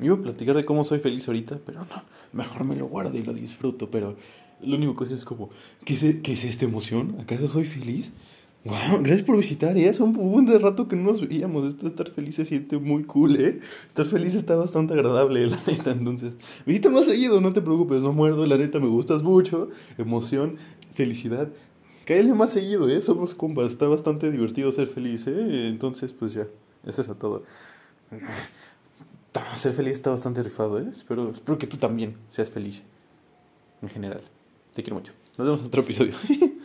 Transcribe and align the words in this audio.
Iba 0.00 0.14
a 0.14 0.18
platicar 0.18 0.56
de 0.56 0.64
cómo 0.64 0.84
soy 0.84 0.98
feliz 0.98 1.26
ahorita, 1.26 1.58
pero 1.64 1.80
no, 1.80 2.02
mejor 2.32 2.64
me 2.64 2.76
lo 2.76 2.86
guardo 2.86 3.16
y 3.16 3.22
lo 3.22 3.32
disfruto, 3.32 3.90
pero 3.90 4.16
lo 4.62 4.76
único 4.76 4.94
que 4.94 5.14
es 5.14 5.24
como, 5.24 5.50
¿qué 5.84 5.94
es, 5.94 6.16
¿qué 6.22 6.32
es 6.32 6.44
esta 6.44 6.64
emoción? 6.64 7.16
¿Acaso 7.20 7.48
soy 7.48 7.64
feliz? 7.64 8.12
Wow, 8.66 8.98
gracias 8.98 9.22
por 9.22 9.36
visitar, 9.36 9.76
¿eh? 9.78 9.88
Es 9.88 10.00
un 10.00 10.12
buen 10.12 10.44
de 10.44 10.58
rato 10.58 10.88
que 10.88 10.96
no 10.96 11.04
nos 11.04 11.20
veíamos. 11.20 11.68
Esto 11.68 11.82
de 11.82 11.90
estar 11.90 12.10
feliz 12.10 12.34
se 12.34 12.44
siente 12.44 12.78
muy 12.78 13.04
cool, 13.04 13.36
¿eh? 13.36 13.60
Estar 13.86 14.06
feliz 14.06 14.34
está 14.34 14.56
bastante 14.56 14.94
agradable, 14.94 15.46
la 15.46 15.60
neta. 15.68 15.92
Entonces, 15.92 16.32
visita 16.66 16.90
más 16.90 17.06
seguido, 17.06 17.40
no 17.40 17.52
te 17.52 17.62
preocupes, 17.62 18.02
no 18.02 18.12
muerdo. 18.12 18.44
La 18.44 18.58
neta, 18.58 18.80
me 18.80 18.88
gustas 18.88 19.22
mucho. 19.22 19.68
Emoción, 19.98 20.56
felicidad. 20.94 21.48
Cállale 22.06 22.34
más 22.34 22.50
seguido, 22.50 22.88
¿eh? 22.88 23.00
Somos 23.02 23.34
compas. 23.34 23.68
Está 23.68 23.86
bastante 23.86 24.32
divertido 24.32 24.72
ser 24.72 24.88
feliz, 24.88 25.28
¿eh? 25.28 25.68
Entonces, 25.68 26.12
pues 26.12 26.32
ya, 26.32 26.48
eso 26.84 27.02
es 27.02 27.18
todo. 27.20 27.44
Ser 29.56 29.72
feliz 29.72 29.94
está 29.94 30.10
bastante 30.10 30.42
rifado, 30.42 30.78
¿eh? 30.78 30.86
Espero, 30.90 31.30
espero 31.30 31.58
que 31.58 31.66
tú 31.66 31.76
también 31.76 32.16
seas 32.30 32.50
feliz. 32.50 32.82
En 33.82 33.88
general. 33.88 34.22
Te 34.74 34.82
quiero 34.82 34.96
mucho. 34.96 35.12
Nos 35.38 35.46
vemos 35.46 35.60
en 35.60 35.66
otro 35.66 35.82
episodio. 35.82 36.14